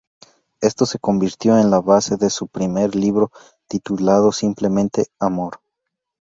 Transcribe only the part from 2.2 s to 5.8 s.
su primer libro, titulado simplemente "Amor".